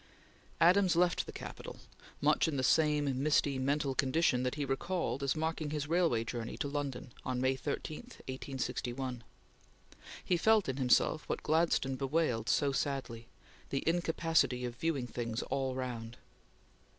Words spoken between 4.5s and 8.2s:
he recalled as marking his railway journey to London on May 13,